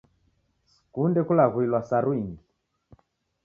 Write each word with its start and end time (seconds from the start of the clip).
Sikunde 0.71 1.21
kulaghuilwa 1.27 1.79
saru 1.89 2.11
ingi. 2.19 2.43